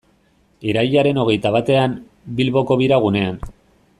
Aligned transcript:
Irailaren 0.71 1.19
hogeita 1.25 1.51
batean, 1.57 1.95
Bilboko 2.39 2.81
Bira 2.83 3.01
gunean. 3.07 3.41